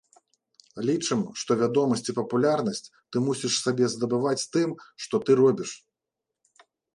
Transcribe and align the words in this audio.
Лічым, 0.89 1.19
што 1.41 1.51
вядомасць 1.59 2.03
і 2.13 2.15
папулярнасць 2.19 2.81
ты 3.11 3.17
мусіш 3.27 3.53
сабе 3.67 3.91
здабываць 3.95 4.47
тым, 4.57 4.69
што 5.05 5.21
ты 5.29 5.37
робіш. 5.43 5.71